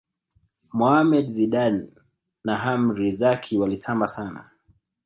[0.73, 1.87] mohammed zidane
[2.43, 4.49] na amri zaki walitamba sana